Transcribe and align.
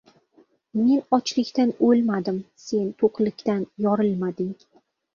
Men 0.79 1.03
ochlikdan 1.17 1.75
o‘lmadim— 1.89 2.41
sen 2.65 2.91
to‘qlikdan 3.05 3.65
yorilmading! 3.89 4.55